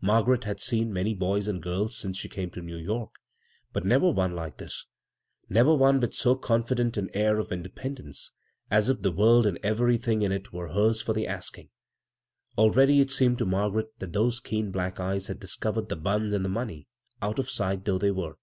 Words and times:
Margaret 0.00 0.44
had 0.44 0.60
seen 0.60 0.92
many 0.92 1.12
boys 1.12 1.48
and 1.48 1.60
giiis 1.60 1.90
since 1.90 2.16
she 2.16 2.28
came 2.28 2.50
to 2.50 2.62
New 2.62 2.76
York, 2.76 3.16
but 3.72 3.84
never 3.84 4.08
one 4.12 4.30
like 4.32 4.58
this— 4.58 4.86
never 5.48 5.74
one 5.74 5.98
with 5.98 6.14
so 6.14 6.36
confident 6.36 6.96
an 6.96 7.10
air 7.14 7.40
of 7.40 7.50
independence, 7.50 8.30
as 8.70 8.88
if 8.88 9.02
the 9.02 9.10
world 9.10 9.44
and 9.44 9.58
everything 9.64 10.22
in 10.22 10.30
it 10.30 10.52
were 10.52 10.68
hers 10.72 11.02
for 11.02 11.14
the 11.14 11.26
asking. 11.26 11.70
Already 12.56 13.00
it 13.00 13.10
seemed 13.10 13.38
to 13.38 13.44
Margaret 13.44 13.88
that 13.98 14.12
those 14.12 14.38
keen 14.38 14.70
black 14.70 15.00
eyes 15.00 15.26
had 15.26 15.40
discovered 15.40 15.88
the 15.88 15.96
buns 15.96 16.32
and 16.32 16.44
the 16.44 16.48
money, 16.48 16.86
out 17.20 17.40
of 17.40 17.50
sight 17.50 17.84
though 17.84 17.98
they 17.98 18.12
were. 18.12 18.36